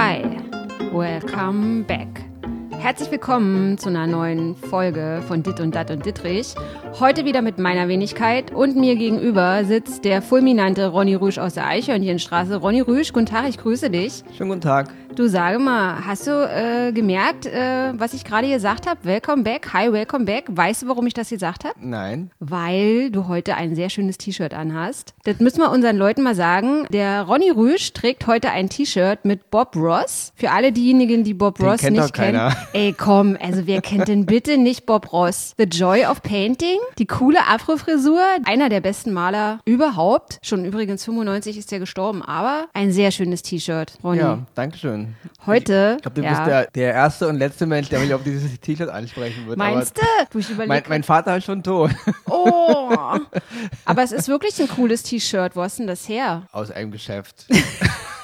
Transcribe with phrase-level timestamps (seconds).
[0.00, 0.22] Hi,
[0.92, 2.06] welcome back.
[2.70, 6.54] Herzlich willkommen zu einer neuen Folge von Dit und Dat und Dittrich.
[7.00, 11.66] Heute wieder mit meiner Wenigkeit und mir gegenüber sitzt der fulminante Ronny Rüsch aus der
[11.66, 12.58] Eichhörnchenstraße.
[12.58, 14.22] Ronny Rüsch, guten Tag, ich grüße dich.
[14.36, 14.94] Schönen guten Tag.
[15.18, 19.00] Du sage mal, hast du äh, gemerkt, äh, was ich gerade gesagt habe?
[19.02, 20.44] Welcome back, hi, welcome back.
[20.46, 21.74] Weißt du, warum ich das gesagt habe?
[21.80, 22.30] Nein.
[22.38, 25.14] Weil du heute ein sehr schönes T-Shirt anhast.
[25.24, 26.86] Das müssen wir unseren Leuten mal sagen.
[26.92, 30.32] Der Ronny Rüsch trägt heute ein T-Shirt mit Bob Ross.
[30.36, 32.54] Für alle diejenigen, die Bob Den Ross kennt nicht kennen.
[32.72, 35.52] Ey, komm, also wer kennt denn bitte nicht Bob Ross?
[35.58, 40.38] The Joy of Painting, die coole Afro-Frisur, einer der besten Maler überhaupt.
[40.42, 44.20] Schon übrigens 95 ist er gestorben, aber ein sehr schönes T-Shirt, Ronny.
[44.20, 45.07] Ja, danke schön.
[45.46, 46.30] Heute, Ich glaube, du ja.
[46.30, 49.58] bist der, der erste und letzte Mensch, der mich auf dieses T-Shirt ansprechen wird.
[49.58, 50.38] Meinst du?
[50.66, 51.90] Mein, mein Vater ist schon tot.
[52.28, 52.90] Oh,
[53.84, 55.56] aber es ist wirklich ein cooles T-Shirt.
[55.56, 56.42] Wo hast denn das her?
[56.52, 57.46] Aus einem Geschäft.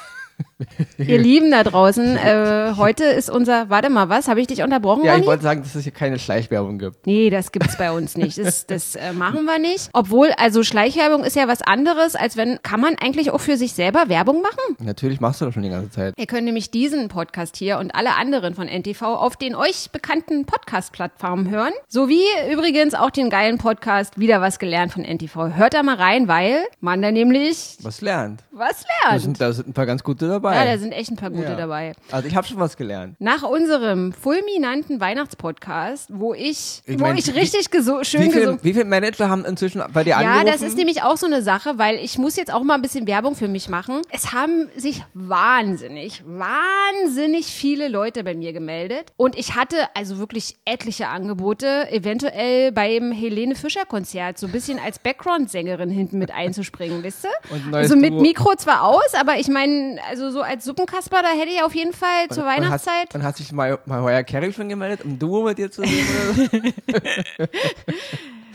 [0.99, 4.29] Ihr Lieben da draußen, äh, heute ist unser, warte mal, was?
[4.29, 7.07] Habe ich dich unterbrochen, Ja, ich wollte sagen, dass es hier keine Schleichwerbung gibt.
[7.07, 8.39] Nee, das gibt's bei uns nicht.
[8.39, 9.91] Das, das äh, machen wir nicht.
[9.93, 13.73] Obwohl, also Schleichwerbung ist ja was anderes, als wenn, kann man eigentlich auch für sich
[13.75, 14.77] selber Werbung machen?
[14.81, 16.15] Natürlich machst du das schon die ganze Zeit.
[16.17, 20.45] Ihr könnt nämlich diesen Podcast hier und alle anderen von NTV auf den euch bekannten
[20.47, 21.73] Podcast-Plattformen hören.
[21.89, 25.55] Sowie übrigens auch den geilen Podcast Wieder was gelernt von NTV.
[25.57, 28.43] Hört da mal rein, weil man da nämlich Was lernt.
[28.53, 29.23] was Da lernt.
[29.23, 30.54] sind, da sind ein paar ganz gute dabei.
[30.57, 31.57] Ja, da sind echt ein paar gute Ja.
[31.57, 31.93] dabei.
[32.11, 33.17] Also ich habe schon was gelernt.
[33.21, 38.31] Nach unserem fulminanten Weihnachtspodcast, wo ich, Ich wo mein, ich wie- richtig geso schön Wie
[38.31, 40.47] viele gesungen wie viel Manager haben inzwischen bei dir Ja, angerufen?
[40.47, 43.07] das ist nämlich auch so eine Sache, weil ich muss jetzt auch mal ein bisschen
[43.07, 44.03] Werbung für mich machen.
[44.11, 49.13] Es haben sich wahnsinnig, wahnsinnig viele Leute bei mir gemeldet.
[49.17, 54.79] Und ich hatte also wirklich etliche Angebote, eventuell beim Helene Fischer Konzert so ein bisschen
[54.79, 57.31] als Background-Sängerin hinten mit einzuspringen, wisst ihr?
[57.51, 58.15] Und Also mit.
[58.15, 61.93] Mikro zwar aus, aber ich meine, also so als Suppenkasper, da hätte ich auf jeden
[61.93, 63.15] Fall zur Und Weihnachtszeit.
[63.15, 65.89] Und hat sich mal Mariah Carey schon gemeldet, um Duo mit dir zu so?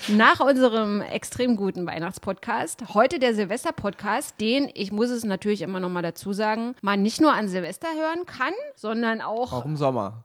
[0.10, 5.90] Nach unserem extrem guten Weihnachtspodcast, heute der Silvester-Podcast, den, ich muss es natürlich immer noch
[5.90, 10.24] mal dazu sagen, man nicht nur an Silvester hören kann, sondern auch, Auch im Sommer.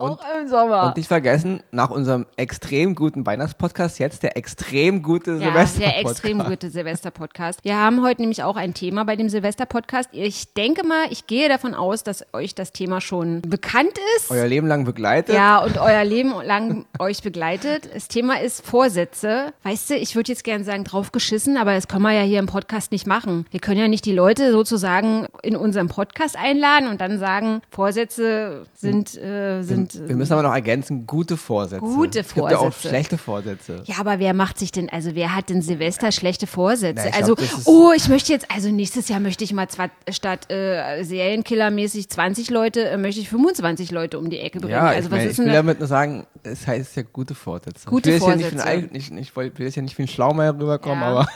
[0.00, 0.86] Auch im Sommer.
[0.86, 5.80] Und nicht vergessen, nach unserem extrem guten Weihnachtspodcast jetzt der extrem gute ja, Silvester-Podcast.
[5.80, 7.64] der extrem gute Silvester-Podcast.
[7.64, 10.10] Wir haben heute nämlich auch ein Thema bei dem Silvester-Podcast.
[10.12, 14.30] Ich denke mal, ich gehe davon aus, dass euch das Thema schon bekannt ist.
[14.30, 15.34] Euer Leben lang begleitet.
[15.34, 17.90] Ja, und euer Leben lang euch begleitet.
[17.94, 19.52] Das Thema ist Vorsätze.
[19.62, 22.38] Weißt du, ich würde jetzt gerne sagen, drauf geschissen, aber das können wir ja hier
[22.38, 23.46] im Podcast nicht machen.
[23.50, 28.66] Wir können ja nicht die Leute sozusagen in unserem Podcast einladen und dann sagen, Vorsätze
[28.74, 31.80] sind, äh, sind Wir müssen aber noch ergänzen, gute Vorsätze.
[31.80, 32.88] Gute Es gibt ja auch Vorsätze.
[32.88, 33.82] schlechte Vorsätze.
[33.86, 37.08] ja, aber wer macht sich denn, also wer hat denn Silvester schlechte Vorsätze?
[37.10, 40.50] Na, also, glaub, oh, ich möchte jetzt, also nächstes Jahr möchte ich mal zwar statt
[40.50, 44.72] äh, Serienkillermäßig 20 Leute, äh, möchte ich 25 Leute um die Ecke bringen.
[44.72, 45.52] Ja, also ich, was mein, ist ich will da?
[45.54, 47.88] damit nur sagen, es heißt ja gute Vorsätze.
[47.88, 48.42] Gute ich will Vorsätze.
[48.44, 51.02] Ja nicht, ein, Ei- nicht, ich will will jetzt ja nicht wie ein Schlaumeier rüberkommen,
[51.02, 51.08] Ja.
[51.10, 51.26] aber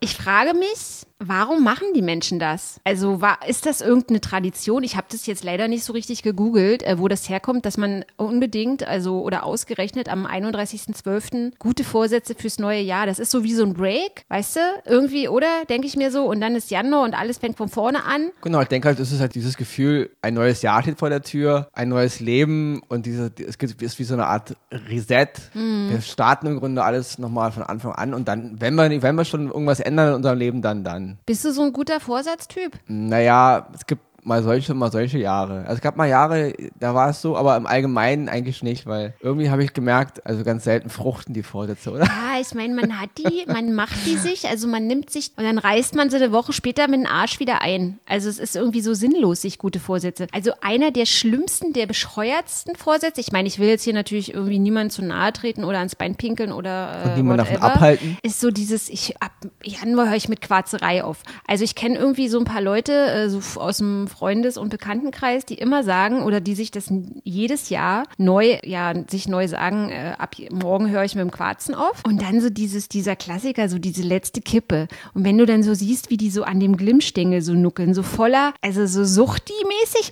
[0.00, 2.80] Ich frage mich, warum machen die Menschen das?
[2.84, 4.82] Also war, ist das irgendeine Tradition?
[4.82, 8.04] Ich habe das jetzt leider nicht so richtig gegoogelt, äh, wo das herkommt, dass man
[8.16, 11.52] unbedingt, also oder ausgerechnet am 31.12.
[11.58, 13.06] gute Vorsätze fürs neue Jahr.
[13.06, 14.60] Das ist so wie so ein Break, weißt du?
[14.86, 15.64] Irgendwie, oder?
[15.68, 16.24] Denke ich mir so.
[16.24, 18.30] Und dann ist Januar und alles fängt von vorne an.
[18.42, 21.22] genau, ich denke halt, es ist halt dieses Gefühl, ein neues Jahr steht vor der
[21.22, 25.28] Tür, ein neues Leben und diese, es gibt- ist wie so eine Art Reset.
[25.52, 25.88] Hm.
[25.90, 29.24] Wir starten im Grunde alles nochmal von Anfang an und dann, wenn wir, wenn wir
[29.24, 31.09] schon irgendwas ändern in unserem Leben, dann, dann.
[31.26, 32.78] Bist du so ein guter Vorsatztyp?
[32.86, 35.60] Naja, es gibt mal solche, mal solche Jahre.
[35.62, 39.14] Also es gab mal Jahre, da war es so, aber im Allgemeinen eigentlich nicht, weil
[39.20, 42.04] irgendwie habe ich gemerkt, also ganz selten fruchten die Vorsätze, oder?
[42.04, 45.44] Ja, ich meine, man hat die, man macht die sich, also man nimmt sich und
[45.44, 47.98] dann reißt man sie eine Woche später mit dem Arsch wieder ein.
[48.06, 50.26] Also es ist irgendwie so sinnlos, sich gute Vorsätze.
[50.32, 54.58] Also einer der schlimmsten, der bescheuertsten Vorsätze, ich meine, ich will jetzt hier natürlich irgendwie
[54.58, 58.18] niemandem zu nahe treten oder ans Bein pinkeln oder äh, Und niemand davon abhalten.
[58.22, 61.22] ist so dieses, ich ab Januar höre ich mit Quarzerei auf.
[61.46, 65.46] Also ich kenne irgendwie so ein paar Leute äh, so aus dem Freundes- und Bekanntenkreis,
[65.46, 66.92] die immer sagen oder die sich das
[67.24, 71.74] jedes Jahr neu, ja, sich neu sagen, äh, ab morgen höre ich mit dem Quarzen
[71.74, 72.02] auf.
[72.04, 74.88] Und dann so dieses, dieser Klassiker, so diese letzte Kippe.
[75.14, 78.02] Und wenn du dann so siehst, wie die so an dem Glimmstängel so nuckeln, so
[78.02, 80.10] voller, also so suchti-mäßig.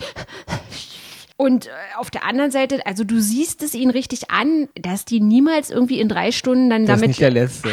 [1.36, 5.20] Und äh, auf der anderen Seite, also du siehst es ihnen richtig an, dass die
[5.20, 7.70] niemals irgendwie in drei Stunden dann Das ist damit nicht der letzte.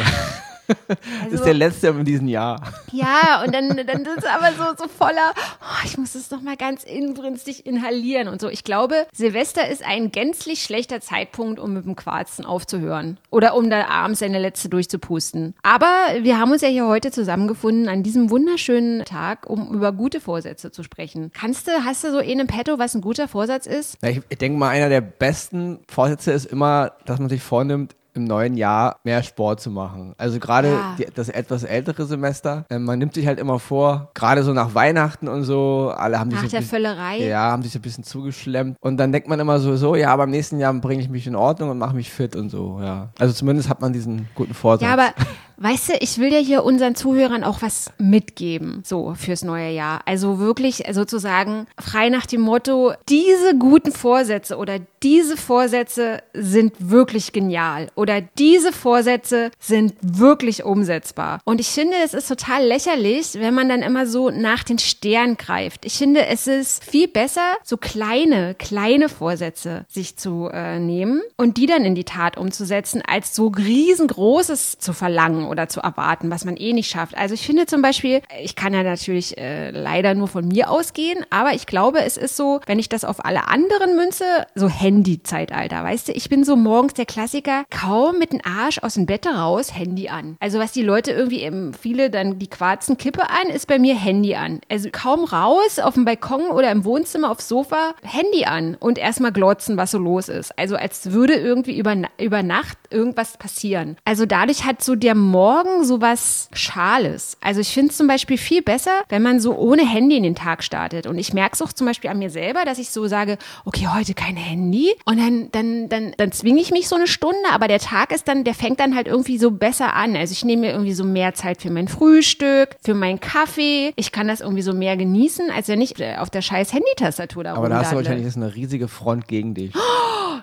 [0.66, 2.60] Das ist der letzte in diesem Jahr.
[2.92, 6.56] Ja, und dann, dann ist es aber so, so voller, oh, ich muss das nochmal
[6.56, 8.48] ganz inbrünstig inhalieren und so.
[8.48, 13.18] Ich glaube, Silvester ist ein gänzlich schlechter Zeitpunkt, um mit dem Quarzen aufzuhören.
[13.30, 15.54] Oder um da abends seine letzte durchzupusten.
[15.62, 15.86] Aber
[16.20, 20.70] wir haben uns ja hier heute zusammengefunden an diesem wunderschönen Tag, um über gute Vorsätze
[20.70, 21.30] zu sprechen.
[21.32, 23.98] Kannst du, hast du so eh im Petto, was ein guter Vorsatz ist?
[24.02, 28.24] Ja, ich denke mal, einer der besten Vorsätze ist immer, dass man sich vornimmt, im
[28.24, 30.14] neuen Jahr mehr Sport zu machen.
[30.18, 30.96] Also gerade Ja.
[31.14, 35.28] das etwas ältere Semester, äh, man nimmt sich halt immer vor, gerade so nach Weihnachten
[35.28, 37.18] und so, alle haben sich Nach so ein der bisschen- Völlerei?
[37.26, 38.76] Ja, haben sich so ein bisschen zugeschlemmt.
[38.80, 41.26] Und dann denkt man immer so, so, ja, aber im nächsten Jahr bringe ich mich
[41.26, 43.10] in Ordnung und mache mich fit und so, ja.
[43.18, 44.82] Also zumindest hat man diesen guten Vorsatz.
[44.86, 45.08] Ja, aber
[45.58, 50.00] weißt du, ich will ja hier unseren Zuhörern auch was mitgeben, so fürs neue Jahr.
[50.06, 57.32] Also wirklich sozusagen frei nach dem Motto, diese guten Vorsätze oder diese Vorsätze sind wirklich
[57.32, 61.40] genial oder diese Vorsätze sind wirklich umsetzbar.
[61.44, 65.36] Und ich finde, es ist total lächerlich, wenn man dann immer so nach den Sternen
[65.36, 65.84] greift.
[65.84, 71.56] Ich finde, es ist viel besser, so kleine, kleine Vorsätze sich zu äh, nehmen und
[71.56, 76.44] die dann in die Tat umzusetzen, als so riesengroßes zu verlangen oder zu erwarten, was
[76.44, 77.16] man eh nicht schafft.
[77.16, 81.24] Also ich finde zum Beispiel, ich kann ja natürlich äh, leider nur von mir ausgehen,
[81.30, 85.82] aber ich glaube, es ist so, wenn ich das auf alle anderen münze, so Handy-Zeitalter,
[85.84, 89.26] weißt du, ich bin so morgens der Klassiker, kaum mit dem Arsch aus dem Bett
[89.26, 90.36] raus, Handy an.
[90.40, 93.96] Also was die Leute irgendwie, eben viele dann die quarzen Kippe an, ist bei mir
[93.96, 94.60] Handy an.
[94.70, 99.32] Also kaum raus auf dem Balkon oder im Wohnzimmer aufs Sofa, Handy an und erstmal
[99.32, 100.58] glotzen, was so los ist.
[100.58, 103.96] Also als würde irgendwie über, über Nacht irgendwas passieren.
[104.04, 105.35] Also dadurch hat so der Morgen
[105.84, 107.36] so was Schales.
[107.40, 110.34] Also ich finde es zum Beispiel viel besser, wenn man so ohne Handy in den
[110.34, 111.06] Tag startet.
[111.06, 113.88] Und ich merke es auch zum Beispiel an mir selber, dass ich so sage, okay,
[113.94, 114.92] heute kein Handy.
[115.04, 118.28] Und dann, dann, dann, dann zwinge ich mich so eine Stunde, aber der Tag ist
[118.28, 120.16] dann, der fängt dann halt irgendwie so besser an.
[120.16, 123.92] Also ich nehme mir irgendwie so mehr Zeit für mein Frühstück, für meinen Kaffee.
[123.96, 127.44] Ich kann das irgendwie so mehr genießen, als wenn ich äh, auf der scheiß Handy-Tastatur
[127.44, 129.72] da aber da hast du wahrscheinlich jetzt eine riesige Front gegen dich.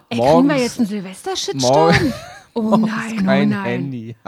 [0.09, 1.95] Ey, kriegen wir morgens- jetzt einen Silvester-Shitstorm?
[2.55, 3.63] Oh nein, oh kein nein.
[3.63, 4.15] Handy.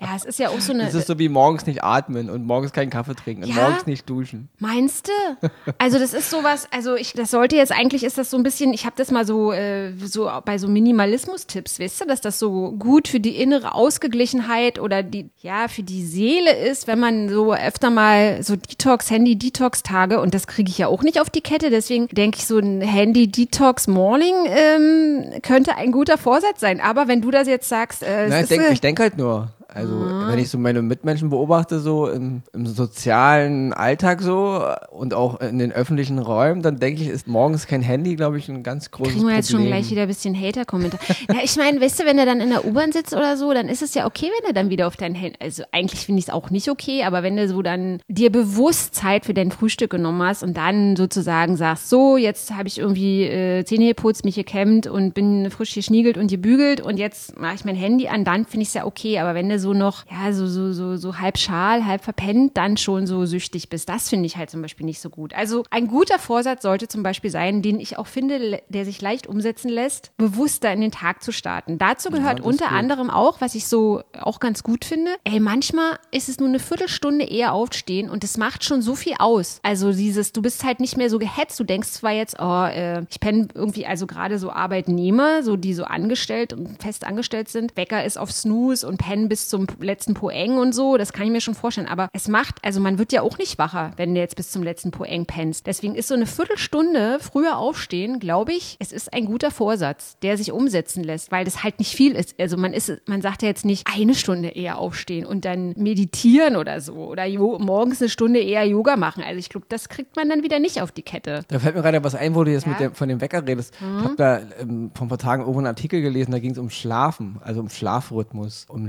[0.00, 0.86] Ja, es ist ja auch so eine.
[0.86, 3.62] Es ist so wie morgens nicht atmen und morgens keinen Kaffee trinken und Ja?
[3.68, 4.48] morgens nicht duschen.
[4.58, 5.48] Meinst du?
[5.78, 8.72] Also das ist sowas, also ich, das sollte jetzt eigentlich ist das so ein bisschen,
[8.72, 12.72] ich habe das mal so, äh, so bei so Minimalismus-Tipps, weißt du, dass das so
[12.72, 17.54] gut für die innere Ausgeglichenheit oder die, ja, für die Seele ist, wenn man so
[17.54, 21.70] öfter mal so Detox, Handy-Detox-Tage und das kriege ich ja auch nicht auf die Kette,
[21.70, 26.80] deswegen denke ich, so ein Handy-Detox-Morning ähm, könnte ein guter Vorsatz sein.
[26.80, 29.50] Aber wenn du das jetzt sagst, äh, Na, ich denke denk halt nur.
[29.72, 30.28] Also, Mhm.
[30.28, 35.58] wenn ich so meine Mitmenschen beobachte, so im, im sozialen Alltag so und auch in
[35.58, 39.12] den öffentlichen Räumen, dann denke ich, ist morgens kein Handy, glaube ich, ein ganz großes
[39.14, 39.76] Kriegen wir jetzt schon Problem.
[39.76, 40.98] gleich wieder ein bisschen Hater-Kommentar.
[41.28, 43.68] ja, ich meine, weißt du, wenn er dann in der U-Bahn sitzt oder so, dann
[43.68, 46.28] ist es ja okay, wenn er dann wieder auf dein Handy, also eigentlich finde ich
[46.28, 49.90] es auch nicht okay, aber wenn du so dann dir bewusst Zeit für dein Frühstück
[49.90, 54.34] genommen hast und dann sozusagen sagst, so, jetzt habe ich irgendwie äh, Zähne geputzt, mich
[54.36, 58.46] gekämmt und bin frisch geschniegelt und gebügelt und jetzt mache ich mein Handy an, dann
[58.46, 61.18] finde ich es ja okay, aber wenn du so noch, ja, so, so, so, so
[61.18, 64.86] halb schal, halb verpennt, dann schon so süchtig bist, das finde ich halt zum Beispiel
[64.86, 65.34] nicht so gut.
[65.34, 69.26] Also ein guter Vorsatz sollte zum Beispiel sein, den ich auch finde, der sich leicht
[69.26, 71.78] umsetzen lässt, bewusster in den Tag zu starten.
[71.78, 72.74] Dazu gehört ist unter gut.
[72.74, 76.58] anderem auch, was ich so auch ganz gut finde, ey, manchmal ist es nur eine
[76.58, 79.60] Viertelstunde eher aufstehen und das macht schon so viel aus.
[79.62, 83.04] Also dieses, du bist halt nicht mehr so gehetzt, du denkst zwar jetzt, oh, äh,
[83.10, 87.76] ich penne irgendwie, also gerade so Arbeitnehmer, so die so angestellt und fest angestellt sind,
[87.76, 91.32] Wecker ist auf Snooze und pennen bis zum letzten Poeng und so, das kann ich
[91.32, 94.20] mir schon vorstellen, aber es macht, also man wird ja auch nicht wacher, wenn du
[94.20, 95.66] jetzt bis zum letzten Poeng pennst.
[95.66, 100.36] Deswegen ist so eine Viertelstunde früher aufstehen, glaube ich, es ist ein guter Vorsatz, der
[100.36, 102.34] sich umsetzen lässt, weil das halt nicht viel ist.
[102.38, 106.56] Also man ist, man sagt ja jetzt nicht eine Stunde eher aufstehen und dann meditieren
[106.56, 107.28] oder so oder
[107.58, 109.22] morgens eine Stunde eher Yoga machen.
[109.22, 111.42] Also ich glaube, das kriegt man dann wieder nicht auf die Kette.
[111.48, 112.70] Da fällt mir gerade was ein, wo du jetzt Ja.
[112.72, 113.74] mit dem, von dem Wecker redest.
[113.80, 116.58] Ich habe da ähm, vor ein paar Tagen irgendwo einen Artikel gelesen, da ging es
[116.58, 118.86] um Schlafen, also um Schlafrhythmus, um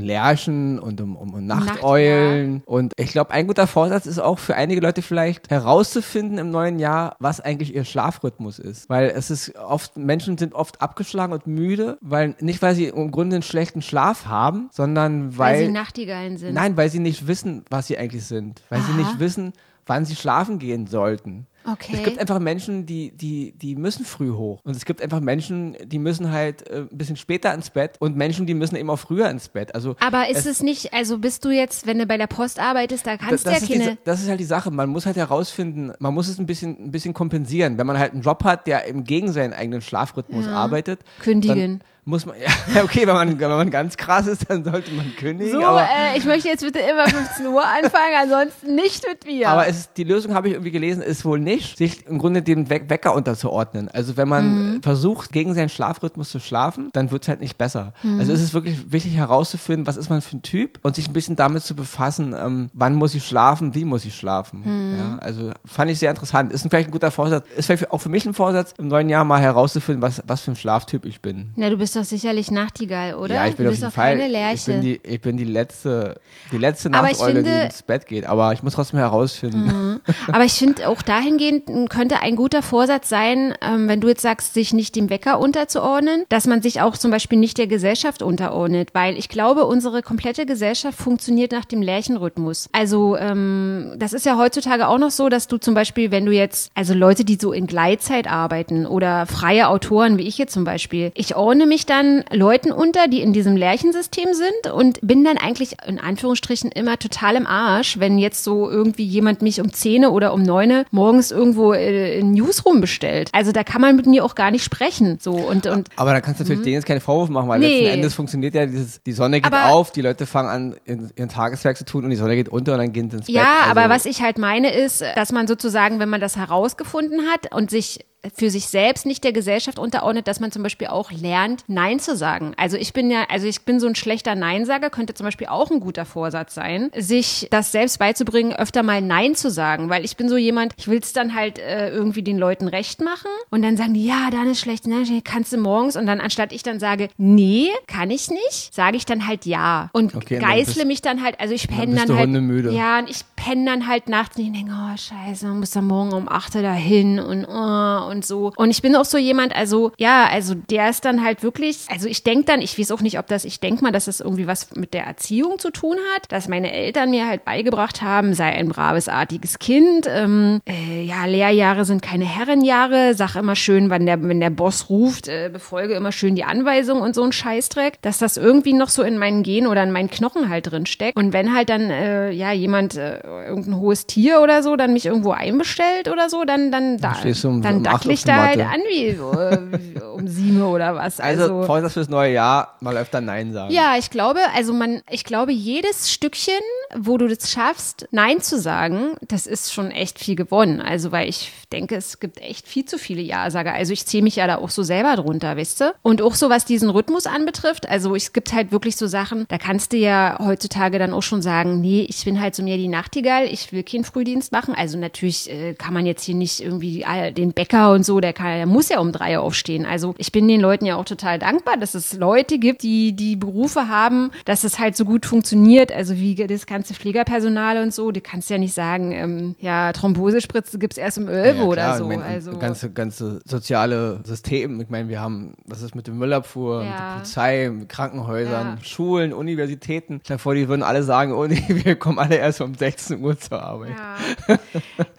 [0.50, 2.62] Lerchen und um, um, um Nachteulen.
[2.66, 6.80] Und ich glaube, ein guter Vorsatz ist auch für einige Leute vielleicht herauszufinden im neuen
[6.80, 8.90] Jahr, was eigentlich ihr Schlafrhythmus ist.
[8.90, 13.12] Weil es ist oft, Menschen sind oft abgeschlagen und müde, weil nicht, weil sie im
[13.12, 15.66] Grunde einen schlechten Schlaf haben, sondern Weil, weil.
[15.66, 16.54] sie Nachtigallen sind.
[16.54, 18.62] Nein, weil sie nicht wissen, was sie eigentlich sind.
[18.70, 18.98] Weil sie Aha.
[18.98, 19.54] nicht wissen,
[19.86, 21.48] wann sie schlafen gehen sollten.
[21.74, 21.94] Okay.
[21.96, 24.62] Es gibt einfach Menschen, die, die, die müssen früh hoch.
[24.64, 28.16] Und es gibt einfach Menschen, die müssen halt äh, ein bisschen später ins Bett und
[28.16, 29.76] Menschen, die müssen eben auch früher ins Bett.
[29.76, 33.06] Also Aber ist es, nicht, also bist du jetzt, wenn du bei der Post arbeitest,
[33.06, 33.92] da kannst du ja das, ist keine.
[33.92, 34.72] die, das ist halt die Sache.
[34.72, 37.78] Man muss halt herausfinden, man muss es ein bisschen, ein bisschen kompensieren.
[37.78, 41.80] Wenn man halt einen Job hat, der im gegen seinen eigenen Schlafrhythmus arbeitet, Kündigen.
[41.80, 42.36] dann muss man,
[42.76, 45.54] ja, okay, wenn man, wenn man ganz krass ist, dann sollte man kündigen.
[45.54, 49.50] So, aber, äh, ich möchte jetzt bitte immer 15 Uhr anfangen, ansonsten nicht mit mir.
[49.50, 52.42] aber es ist, die Lösung habe ich irgendwie gelesen, ist wohl nicht, sich im Grunde
[52.42, 53.90] dem We Wecker unterzuordnen.
[53.90, 54.82] Also wenn man Mhm.
[54.84, 57.94] versucht, gegen seinen Schlafrhythmus zu schlafen, dann wird es halt nicht besser.
[58.04, 58.20] Mhm.
[58.20, 61.14] Also es ist wirklich wichtig herauszufinden, was ist man für ein Typ und sich ein
[61.14, 64.62] bisschen damit zu befassen, ähm, wann muss ich schlafen, wie muss ich schlafen.
[64.66, 64.98] Mhm.
[64.98, 66.52] Ja, also fand ich sehr interessant.
[66.52, 69.24] Ist vielleicht ein guter Vorsatz, ist vielleicht auch für mich ein Vorsatz, im neuen Jahr
[69.24, 71.52] mal herauszufinden, was, was für ein Schlaftyp ich bin.
[71.56, 73.36] Na, du bist doch sicherlich Nachtigall, oder?
[73.36, 74.18] Ja, ich bin du auf jeden Fall.
[74.18, 76.20] keine Ich bin die, ich bin die letzte,
[76.52, 78.26] die letzte Nachteule, die ins Bett geht.
[78.26, 80.02] Aber ich muss trotzdem herausfinden.
[80.32, 84.54] Aber ich finde auch dahingehend könnte ein guter Vorsatz sein, ähm, wenn du jetzt sagst,
[84.54, 88.90] sich nicht dem Wecker unterzuordnen, dass man sich auch zum Beispiel nicht der Gesellschaft unterordnet,
[88.94, 92.70] weil ich glaube, unsere komplette Gesellschaft funktioniert nach dem Lärchenrhythmus.
[92.72, 96.32] Also ähm, das ist ja heutzutage auch noch so, dass du zum Beispiel, wenn du
[96.32, 100.64] jetzt, also Leute, die so in Gleitzeit arbeiten oder freie Autoren wie ich jetzt zum
[100.64, 105.38] Beispiel, ich ordne mich dann Leuten unter, die in diesem Lärchensystem sind und bin dann
[105.38, 110.06] eigentlich in Anführungsstrichen immer total im Arsch, wenn jetzt so irgendwie jemand mich um 10
[110.06, 113.30] oder um 9 morgens irgendwo äh, in Newsroom bestellt.
[113.34, 115.18] Also da kann man mit mir auch gar nicht sprechen.
[115.22, 117.66] So und, und Aber da kannst du natürlich denen jetzt keine Vorwurf machen, weil Mhm.
[117.66, 117.80] Nee.
[117.82, 120.76] letzten Endes funktioniert ja dieses, die Sonne geht Aber- auf, die Leute fangen an,
[121.16, 123.36] ihren Tageswerk zu tun und die Sonne geht unter und dann gehen sie ins Bett.
[123.36, 127.22] Ja, Also, aber was ich halt meine ist, dass man sozusagen, wenn man das herausgefunden
[127.32, 128.00] hat und sich
[128.36, 132.16] für sich selbst nicht der Gesellschaft unterordnet, dass man zum Beispiel auch lernt, Nein zu
[132.18, 132.54] sagen.
[132.58, 135.72] Also ich bin ja, also ich bin so ein schlechter Neinsager, könnte zum Beispiel auch
[135.72, 140.18] ein guter Vorsatz sein, sich das selbst beizubringen, öfter mal Nein zu sagen, weil ich
[140.18, 143.62] bin so jemand, ich will es dann halt äh, irgendwie den Leuten recht machen und
[143.62, 146.64] dann sagen die, ja, dann ist schlecht, ne, kannst du morgens und dann anstatt ich
[146.64, 150.84] dann sage, nee, kann ich nicht, sage ich dann halt ja und Okay, dann geißle
[150.86, 152.72] mich dann halt, also ich penne dann, du halt, hundemüde.
[152.72, 155.86] ja, und ich penne dann halt nachts und ich denke, oh scheiße, man muss dann
[155.86, 158.52] morgen um 8 Uhr dahin und oh, und so.
[158.58, 162.08] Und ich bin auch so jemand, also ja, also der ist dann halt wirklich, also
[162.08, 164.48] ich denke dann, ich weiß auch nicht, ob das, ich denke mal, dass das irgendwie
[164.48, 168.50] was mit der Erziehung zu tun hat, dass meine Eltern mir halt beigebracht haben, sei
[168.50, 174.06] ein braves, artiges Kind, ähm, äh, ja, Lehrjahre sind keine Herrenjahre, sag immer schön, wenn
[174.06, 178.02] der, wenn der Boss ruft, äh, befolge immer schön die Anweisung und so ein Scheißdreck,
[178.02, 181.18] dass das irgendwie noch so in meinen Genen oder in meinen Knochen halt drin steckt.
[181.18, 185.06] Und wenn halt dann, äh, ja, jemand, äh, irgendein hohes Tier oder so, dann mich
[185.06, 188.26] irgendwo einbestellt oder so, dann, dann, da, stehst du um- dann acht dackel ich auf
[188.26, 191.20] der da halt an wie äh, um sieben oder was.
[191.20, 193.74] Also, Also, Vorsatz fürs neue Jahr, mal öfter Nein sagen.
[193.74, 196.54] ja, ich glaube, also man, ich glaube, jedes Stückchen,
[196.98, 200.82] wo du das schaffst, Nein zu sagen, das ist schon echt viel gewonnen.
[200.82, 203.74] Also, weil ich denke, es gibt echt viel zu viele Ja-Sager.
[203.74, 205.94] Also, ich zähle mich ja da auch so selber drunter, weißt du?
[206.02, 207.88] Und auch so, was diesen Rhythmus anbetrifft.
[207.88, 211.42] Also, es gibt halt wirklich so Sachen, da kannst du ja heutzutage dann auch schon
[211.42, 214.74] sagen, nee, ich bin halt so mehr die Nachtigall, ich will keinen Frühdienst machen.
[214.76, 217.06] Also, natürlich äh, kann man jetzt hier nicht irgendwie
[217.38, 219.86] den Bäcker und so, der, kann, der muss ja um drei aufstehen.
[219.86, 223.36] Also, ich bin den Leuten ja auch total dankbar, dass es Leute gibt, die die
[223.36, 225.92] Berufe haben, dass es halt so gut funktioniert.
[225.92, 230.80] Also, wie das ganze Pflegerpersonal und so, du kannst ja nicht sagen, ähm, ja, Thrombosespritze
[230.80, 232.10] gibt es erst um 11 Ja, oder so.
[232.10, 234.80] Ich mein, also, ganze, ganze soziale System.
[234.82, 236.98] Ich meine, wir haben, was ist mit dem Müllabfuhr, mit Ja.
[236.98, 238.84] der Polizei, mit Krankenhäusern, Ja.
[238.84, 240.22] Schulen, Universitäten.
[240.24, 243.22] Stell dir vor, die würden alle sagen, oh nee, wir kommen alle erst um 16
[243.24, 243.96] Uhr zur Arbeit.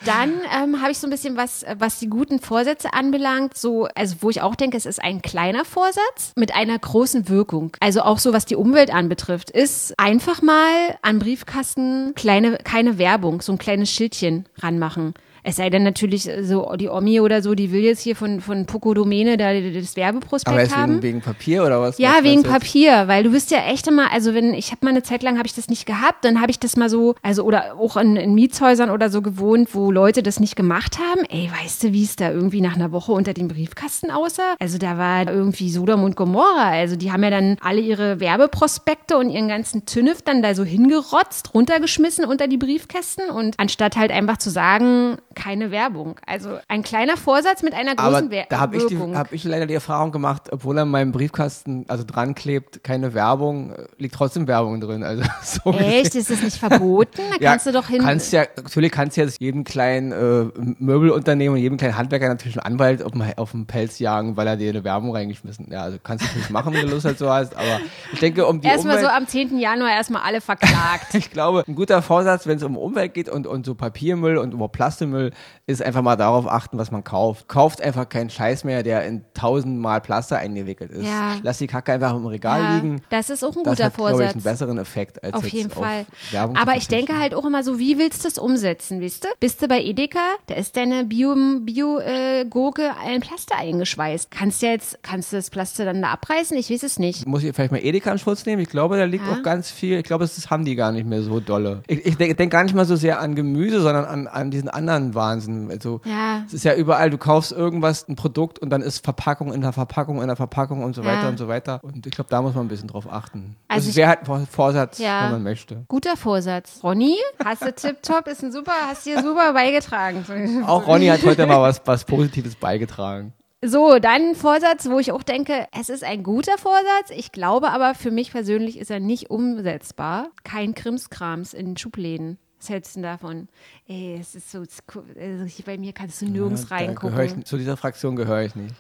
[0.04, 4.16] Dann ähm, habe ich so ein bisschen was, was die guten Vorsätze anbelangt, so, also
[4.20, 7.74] wo ich auch denke, es ist ein kleiner Vorsatz mit einer großen Wirkung.
[7.80, 13.40] Also auch so, was die Umwelt anbetrifft, ist einfach mal an Briefkasten kleine, keine Werbung,
[13.40, 15.14] so ein kleines Schildchen ranmachen.
[15.42, 18.40] Es sei denn natürlich äh, so die Omi oder so, die will jetzt hier von,
[18.40, 20.92] von Poco Domene da das Werbeprospekt Aber haben.
[20.94, 21.98] wegen, wegen Papier oder was?
[21.98, 22.42] Ja, wegen?
[22.42, 25.38] Papier, weil du bist ja echt immer, also wenn, ich habe mal eine Zeit lang,
[25.38, 28.16] habe ich das nicht gehabt, dann habe ich das mal so, also oder auch in,
[28.16, 31.24] in Mietshäusern oder so gewohnt, wo Leute das nicht gemacht haben.
[31.28, 34.54] Ey, weißt du, wie es da irgendwie nach einer Woche unter dem Briefkasten aussah?
[34.58, 36.70] Also da war irgendwie Sodom und Gomorra.
[36.70, 40.64] Also die haben ja dann alle ihre Werbeprospekte und ihren ganzen Tünnef dann da so
[40.64, 46.16] hingerotzt, runtergeschmissen unter die Briefkästen und anstatt halt einfach zu sagen, keine Werbung.
[46.26, 49.16] Also ein kleiner Vorsatz mit einer Aber großen Wer da habe ich, die- Wirkung.
[49.16, 53.72] hab ich leider die Erfahrung gemacht, obwohl an meinem Briefkasten also dran klebt, keine Werbung,
[53.72, 55.02] äh, liegt trotzdem Werbung drin.
[55.02, 56.14] Also so Echt?
[56.14, 57.22] Ist das nicht verboten?
[57.30, 58.02] Da kannst du doch hin.
[58.02, 62.56] Kannst ja, natürlich kannst du jetzt jedem kleinen äh, Möbelunternehmen und jedem kleinen Handwerker natürlich
[62.62, 65.82] einen Anwalt auf den, auf den Pelz jagen, weil er dir eine Werbung reingeschmissen Ja,
[65.82, 67.80] also kannst du natürlich machen, wenn du Lust so hast, aber
[68.12, 69.58] ich denke, um die Erstmal Umwelt, so am 10.
[69.58, 71.14] Januar erstmal alle verklagt.
[71.14, 74.52] ich glaube, ein guter Vorsatz, wenn es um Umwelt geht und, und so Papiermüll und
[74.52, 75.29] über Plastikmüll,
[75.66, 77.48] ist einfach mal darauf achten, was man kauft.
[77.48, 81.04] Kauft einfach keinen Scheiß mehr, der in tausendmal Plaster eingewickelt ist.
[81.06, 81.34] Ja.
[81.42, 83.02] Lass die Kacke einfach im Regal Ja, liegen.
[83.10, 84.32] das ist auch ein Das guter hat, glaube ich, Vorsatz.
[84.34, 86.06] einen besseren Effekt als Auf jeden auf Fall.
[86.30, 89.24] Werbung zu Aber ich denke halt auch immer so, wie willst du das umsetzen, weißt
[89.24, 89.28] du?
[89.40, 94.30] Bist du bei Edeka, da ist deine Bio-Gurke Bio, äh, Gurke ein Pflaster eingeschweißt.
[94.30, 96.56] Kannst du jetzt, kannst du das Pflaster dann da abreißen?
[96.56, 97.26] Ich weiß es nicht.
[97.26, 98.60] Muss ich vielleicht mal Edeka in Schutz nehmen?
[98.62, 99.32] Ich glaube, da liegt Ja.
[99.34, 99.98] auch ganz viel.
[99.98, 101.82] Ich glaube, das haben die gar nicht mehr so dolle.
[101.86, 104.68] Ich, ich denke denk gar nicht mal so sehr an Gemüse, sondern an, an diesen
[104.68, 105.70] anderen Wahnsinn.
[105.70, 106.42] Also, Ja.
[106.46, 109.72] es ist ja überall, du kaufst irgendwas, ein Produkt und dann ist Verpackung in der
[109.72, 111.08] Verpackung in der Verpackung und so Ja.
[111.08, 111.80] weiter und so weiter.
[111.82, 113.56] Und ich glaube, da muss man ein bisschen drauf achten.
[113.68, 115.24] Also Also, ich- es wäre halt ein Vor- Vorsatz, Ja.
[115.24, 115.84] wenn man möchte.
[115.88, 116.80] Guter Vorsatz.
[116.82, 120.24] Ronny, hast du tipptopp, ist ein super, hast dir super beigetragen.
[120.66, 123.32] Auch Ronny hat heute mal was, was Positives beigetragen.
[123.62, 127.10] So, dann ein Vorsatz, wo ich auch denke, es ist ein guter Vorsatz.
[127.14, 130.28] Ich glaube aber, für mich persönlich ist er nicht umsetzbar.
[130.44, 132.38] Kein Krimskrams in Schubläden.
[132.60, 133.48] Was hältst du denn davon?
[133.88, 137.38] Ey, es ist so, also bei mir kannst du nirgends Ja, reingucken.
[137.40, 138.74] ich, zu dieser Fraktion gehöre ich nicht.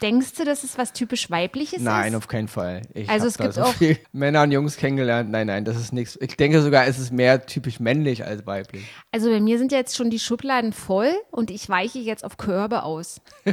[0.00, 2.16] Denkst du, dass es was typisch Weibliches Nein, ist?
[2.18, 2.82] auf keinen Fall.
[2.94, 5.30] Ich Also es gibt so auch- viel Männer und Jungs kennengelernt.
[5.30, 6.18] Nein, nein, das ist nichts.
[6.20, 8.84] Ich denke sogar, es ist mehr typisch männlich als weiblich.
[9.10, 12.82] Also bei mir sind jetzt schon die Schubladen voll und ich weiche jetzt auf Körbe
[12.82, 13.20] aus.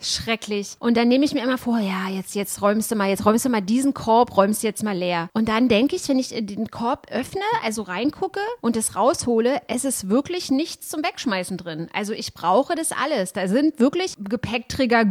[0.00, 0.76] Schrecklich.
[0.78, 3.44] Und dann nehme ich mir immer vor, ja, jetzt, jetzt räumst du mal, jetzt räumst
[3.44, 5.28] du mal diesen Korb, räumst du jetzt mal leer.
[5.32, 9.84] Und dann denke ich, wenn ich den Korb öffne, also reingucke und es raushole, es
[9.84, 11.88] ist wirklich nichts zum Wegschmeißen drin.
[11.92, 13.32] Also ich brauche das alles.
[13.32, 15.03] Da sind wirklich Gepäckträger,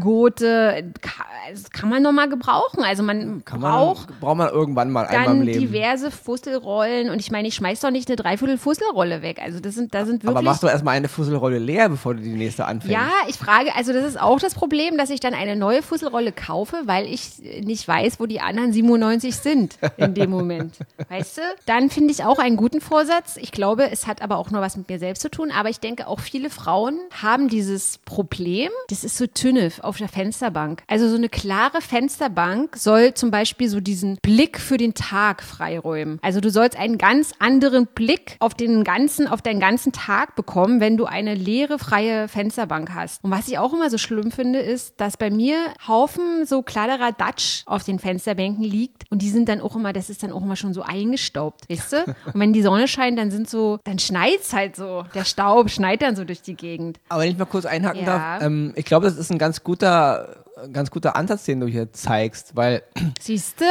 [1.01, 2.83] Ka- das kann man noch mal gebrauchen.
[2.83, 5.59] Also man Kann man, braucht braucht man irgendwann mal einmal im dann Leben.
[5.59, 9.39] diverse Fusselrollen und ich meine, ich schmeiß doch nicht eine Dreiviertel Fusselrolle weg.
[9.43, 10.29] Also das sind, da sind wirklich.
[10.29, 12.93] Aber mach doch erstmal eine Fusselrolle leer, bevor du die nächste anfängst.
[12.93, 16.31] ja, ich frage, also das ist auch das Problem, dass ich dann eine neue Fusselrolle
[16.31, 20.75] kaufe, weil ich nicht weiß, wo die anderen 97 sind in dem Moment.
[21.09, 21.41] Weißt du?
[21.65, 23.37] Dann finde ich auch einen guten Vorsatz.
[23.37, 25.51] Ich glaube, es hat aber auch nur was mit mir selbst zu tun.
[25.51, 28.69] Aber ich denke, auch viele Frauen haben dieses Problem.
[28.89, 30.83] Das ist so Tünnef auf der Fensterbank.
[30.87, 36.19] Also so eine klare Fensterbank soll zum Beispiel so diesen Blick für den Tag freiräumen.
[36.21, 40.79] Also du sollst einen ganz anderen Blick auf den ganzen, auf deinen ganzen Tag bekommen,
[40.79, 43.23] wenn du eine leere, freie Fensterbank hast.
[43.23, 47.63] Und was ich auch immer so schlimm finde, ist, dass bei mir Haufen so Kladderadatsch
[47.65, 50.55] auf den Fensterbänken liegt und die sind dann auch immer, das ist dann auch immer
[50.55, 51.97] schon so eingestaubt, weißt du?
[52.33, 55.03] Und wenn die Sonne scheint, dann sind so, dann schneit's halt so.
[55.15, 56.99] Der Staub schneit dann so durch die Gegend.
[57.09, 58.05] Aber wenn ich mal kurz einhaken Ja.
[58.05, 61.91] darf, ähm, ich glaube, das ist ein ganz guter, ganz guter Ansatz, den du hier
[61.93, 62.83] zeigst, weil
[63.19, 63.65] Siehst du?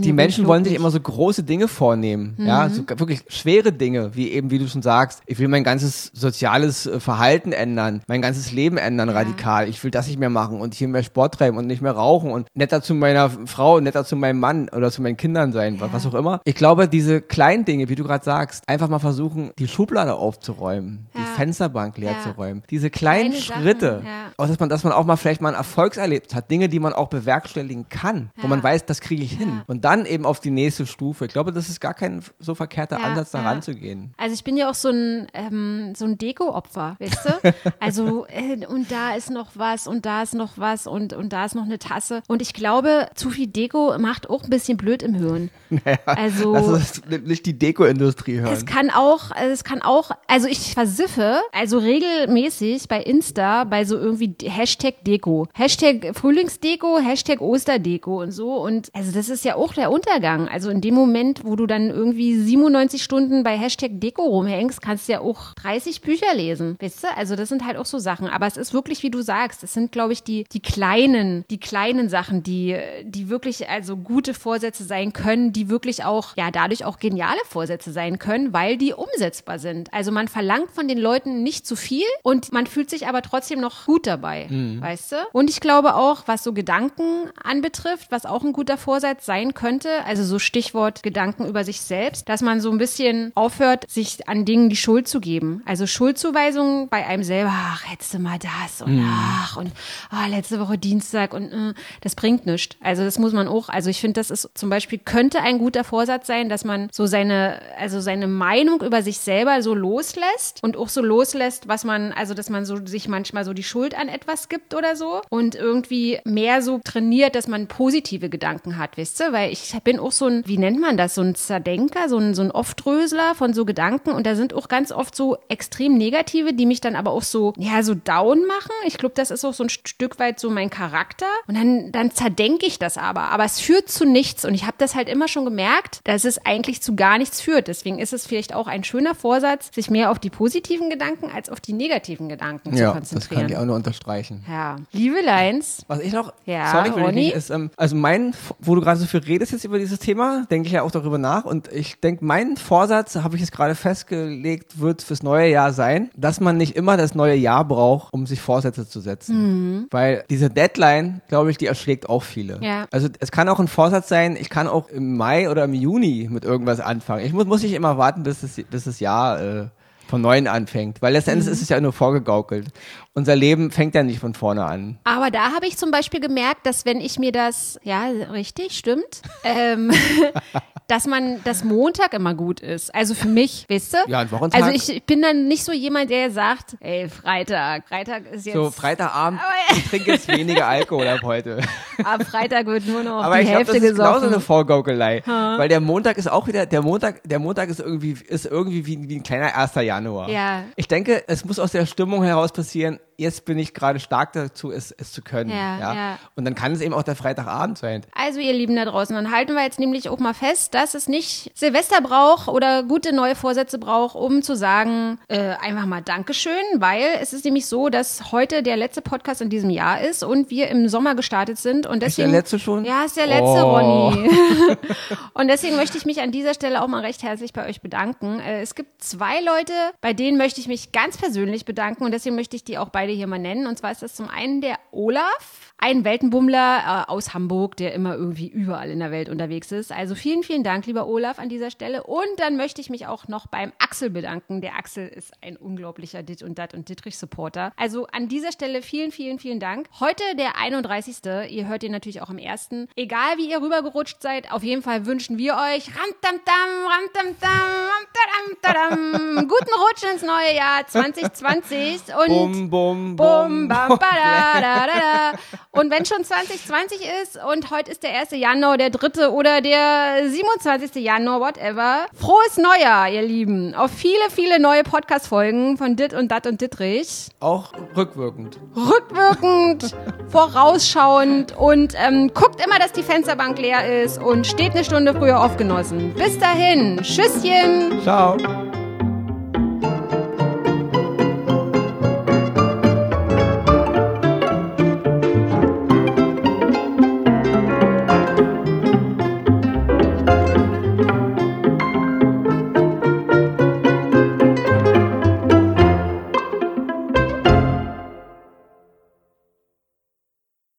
[0.00, 2.46] die Menschen wollen sich immer so große Dinge vornehmen, Mhm.
[2.46, 6.10] ja, so wirklich schwere Dinge, wie eben, wie du schon sagst, ich will mein ganzes
[6.14, 10.60] soziales äh, Verhalten ändern, mein ganzes Leben ändern radikal, ich will das nicht mehr machen
[10.60, 14.04] und hier mehr Sport treiben und nicht mehr rauchen und netter zu meiner Frau, netter
[14.04, 15.92] zu meinem Mann oder zu meinen Kindern sein, Ja.
[15.92, 16.40] was auch immer.
[16.44, 21.06] Ich glaube, diese kleinen Dinge, wie du gerade sagst, einfach mal versuchen, die Schublade aufzuräumen,
[21.14, 21.25] Ja.
[21.36, 24.02] Fensterbank leer zu räumen, diese kleinen Kleine Schritte,
[24.36, 26.92] auch dass man, dass man auch mal vielleicht mal ein Erfolgserlebnis hat, Dinge, die man
[26.92, 29.62] auch bewerkstelligen kann, wo man weiß, das kriege ich hin.
[29.66, 31.26] Und dann eben auf die nächste Stufe.
[31.26, 34.14] Ich glaube, das ist gar kein so verkehrter Ansatz, da ranzugehen.
[34.16, 37.54] Also ich bin ja auch so ein, ähm, so ein Deko-Opfer, weißt du?
[37.80, 41.44] Also äh, und da ist noch was und da ist noch was und, und da
[41.44, 42.22] ist noch eine Tasse.
[42.26, 45.50] Und ich glaube, zu viel Deko macht auch ein bisschen blöd im Hirn.
[46.06, 48.52] Also Lass uns nicht die Deko-Industrie hören.
[48.52, 53.84] es kann auch, also es kann auch, also ich versiffe, also regelmäßig bei Insta, bei
[53.84, 55.48] so irgendwie Hashtag Deko.
[55.54, 58.54] Hashtag Frühlingsdeko, Hashtag Osterdeko und so.
[58.54, 60.48] Und also das ist ja auch der Untergang.
[60.48, 65.08] Also in dem Moment, wo du dann irgendwie 97 Stunden bei Hashtag Deko rumhängst, kannst
[65.08, 66.76] du ja auch 30 Bücher lesen.
[66.80, 67.08] Weißt du?
[67.16, 68.28] Also das sind halt auch so Sachen.
[68.28, 71.58] Aber es ist wirklich, wie du sagst, es sind, glaube ich, die, die kleinen, die
[71.58, 76.84] kleinen Sachen, die, die wirklich also gute Vorsätze sein können, die wirklich auch, ja, dadurch
[76.84, 79.92] auch geniale Vorsätze sein können, weil die umsetzbar sind.
[79.92, 83.60] Also man verlangt von den Leuten nicht zu viel und man fühlt sich aber trotzdem
[83.60, 84.48] noch gut dabei,
[84.80, 85.16] weißt du?
[85.32, 90.04] Und ich glaube auch, was so Gedanken anbetrifft, was auch ein guter Vorsatz sein könnte,
[90.04, 94.44] also so Stichwort Gedanken über sich selbst, dass man so ein bisschen aufhört, sich an
[94.44, 95.62] Dingen die Schuld zu geben.
[95.64, 99.72] Also Schuldzuweisungen bei einem selber, ach, hättest du mal das und ach und
[100.10, 102.76] ah, letzte Woche Dienstag und äh, das bringt nichts.
[102.82, 105.84] Also das muss man auch, also ich finde, das ist zum Beispiel, könnte ein guter
[105.84, 110.76] Vorsatz sein, dass man so seine, also seine Meinung über sich selber so loslässt und
[110.76, 114.08] auch so loslässt, was man, also dass man so sich manchmal so die Schuld an
[114.08, 119.20] etwas gibt oder so und irgendwie mehr so trainiert, dass man positive Gedanken hat, wisst
[119.20, 119.32] ihr?
[119.32, 122.34] Weil ich bin auch so ein, wie nennt man das, so ein Zerdenker, so ein,
[122.34, 126.52] so ein Oftdrösler von so Gedanken und da sind auch ganz oft so extrem negative,
[126.52, 128.72] die mich dann aber auch so, ja, so down machen.
[128.86, 132.10] Ich glaube, das ist auch so ein Stück weit so mein Charakter und dann, dann
[132.10, 133.30] zerdenke ich das aber.
[133.30, 136.44] Aber es führt zu nichts und ich habe das halt immer schon gemerkt, dass es
[136.44, 137.68] eigentlich zu gar nichts führt.
[137.68, 140.95] Deswegen ist es vielleicht auch ein schöner Vorsatz, sich mehr auf die positiven Gedanken
[141.34, 143.20] als auf die negativen Gedanken ja, zu konzentrieren.
[143.20, 144.44] Das kann ich auch nur unterstreichen.
[144.48, 144.76] Ja.
[144.92, 145.84] Liebe Leins.
[145.88, 147.14] Was ich noch, ja, sorry, Ronny?
[147.14, 150.46] Nicht, ist, ähm, also mein, wo du gerade so viel redest jetzt über dieses Thema,
[150.50, 153.74] denke ich ja auch darüber nach und ich denke, mein Vorsatz, habe ich jetzt gerade
[153.74, 158.26] festgelegt, wird fürs neue Jahr sein, dass man nicht immer das neue Jahr braucht, um
[158.26, 159.36] sich Vorsätze zu setzen.
[159.36, 159.86] Mhm.
[159.90, 162.58] Weil diese Deadline, glaube ich, die erschlägt auch viele.
[162.62, 162.86] Ja.
[162.90, 166.28] Also es kann auch ein Vorsatz sein, ich kann auch im Mai oder im Juni
[166.30, 167.24] mit irgendwas anfangen.
[167.24, 169.66] Ich muss, muss nicht immer warten, bis das, bis das Jahr äh,
[170.06, 171.52] von neuem anfängt, weil letztendlich mhm.
[171.52, 172.68] ist es ja nur vorgegaukelt.
[173.14, 174.98] Unser Leben fängt ja nicht von vorne an.
[175.04, 179.22] Aber da habe ich zum Beispiel gemerkt, dass wenn ich mir das, ja, richtig, stimmt,
[179.44, 179.90] ähm,
[180.88, 182.94] dass man, dass Montag immer gut ist.
[182.94, 183.96] Also für mich, weißt du?
[184.06, 184.62] Ja, ein Wochentag.
[184.62, 188.54] Also ich, ich bin dann nicht so jemand, der sagt, ey, Freitag, Freitag ist jetzt.
[188.54, 189.40] So, Freitagabend,
[189.76, 191.60] ich trinke jetzt weniger Alkohol ab heute.
[192.04, 194.12] Am Freitag wird nur noch Aber die ich glaub, Hälfte das ist gesoffen.
[194.14, 195.22] genauso eine Vorgaukelei.
[195.26, 199.08] Weil der Montag ist auch wieder, der Montag, der Montag ist irgendwie, ist irgendwie wie,
[199.08, 199.74] wie ein kleiner 1.
[199.74, 200.28] Januar.
[200.28, 200.64] Ja.
[200.76, 204.70] Ich denke, es muss aus der Stimmung heraus passieren, jetzt bin ich gerade stark dazu,
[204.70, 205.50] es, es zu können.
[205.50, 206.18] Ja, ja.
[206.34, 208.02] Und dann kann es eben auch der Freitagabend sein.
[208.14, 211.08] Also ihr Lieben da draußen, dann halten wir jetzt nämlich auch mal fest, dass es
[211.08, 216.52] nicht Silvester braucht oder gute neue Vorsätze braucht, um zu sagen, äh, einfach mal Dankeschön,
[216.76, 220.50] weil es ist nämlich so, dass heute der letzte Podcast in diesem Jahr ist und
[220.50, 222.28] wir im Sommer gestartet sind und deswegen.
[222.28, 222.84] Ist der letzte schon?
[222.84, 223.76] Ja, ist der letzte, Oh.
[223.76, 224.30] Ronny.
[225.34, 228.40] und deswegen möchte ich mich an dieser Stelle auch mal recht herzlich bei euch bedanken.
[228.40, 232.36] Äh, es gibt zwei Leute, bei denen möchte ich mich ganz persönlich bedanken und deswegen
[232.36, 233.66] möchte ich die auch beide hier mal nennen.
[233.66, 235.74] Und zwar ist das zum einen der Olaf.
[235.78, 239.92] Ein Weltenbummler äh, aus Hamburg, der immer irgendwie überall in der Welt unterwegs ist.
[239.92, 242.04] Also vielen, vielen Dank, lieber Olaf, an dieser Stelle.
[242.04, 244.62] Und dann möchte ich mich auch noch beim Axel bedanken.
[244.62, 247.72] Der Axel ist ein unglaublicher Dit und Dat und Dittrich-Supporter.
[247.76, 249.88] Also an dieser Stelle vielen, vielen, vielen Dank.
[250.00, 251.18] Heute der 31.
[251.50, 252.70] Ihr hört ihn natürlich auch am 1.
[252.96, 257.86] Egal wie ihr rübergerutscht seid, auf jeden Fall wünschen wir euch ramtamtam, ramtamtam,
[258.32, 264.60] ramtadam, guten Rutsch ins neue Jahr 2020 und Bum, bum, Bum, bam, ba, da, da,
[264.60, 265.38] da, da.
[265.70, 268.30] Und wenn schon 2020 ist und heute ist der 1.
[268.32, 269.28] Januar, der 3.
[269.28, 270.94] oder der 27.
[271.02, 272.06] Januar, whatever.
[272.14, 273.74] Frohes Neujahr, ihr Lieben.
[273.74, 277.28] Auf viele, viele neue Podcast-Folgen von Dit und Dat und Dittrich.
[277.40, 278.58] Auch rückwirkend.
[278.74, 279.94] Rückwirkend,
[280.28, 285.40] vorausschauend und ähm, guckt immer, dass die Fensterbank leer ist und steht eine Stunde früher
[285.42, 286.14] aufgenossen.
[286.14, 287.00] Bis dahin.
[287.02, 288.00] Tschüsschen.
[288.02, 288.36] Ciao.